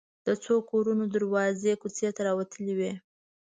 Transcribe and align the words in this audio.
د 0.25 0.29
څو 0.43 0.55
کورونو 0.69 1.03
دروازې 1.15 1.73
کوڅې 1.81 2.09
ته 2.15 2.21
راوتلې 2.27 2.73
وې. 2.79 2.93